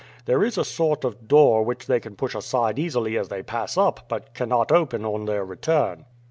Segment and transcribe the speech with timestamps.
[0.25, 3.77] There is a sort of door which they can push aside easily as they pass
[3.77, 6.05] up, but cannot open on their return."